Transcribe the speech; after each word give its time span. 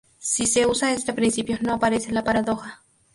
Si 0.17 0.47
se 0.47 0.65
usa 0.65 0.93
este 0.93 1.13
principio, 1.13 1.59
no 1.61 1.73
aparece 1.75 2.11
la 2.11 2.23
paradoja. 2.23 2.81